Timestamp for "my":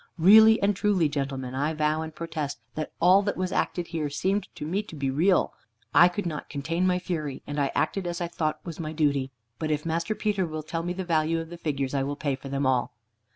6.87-6.97, 8.79-8.93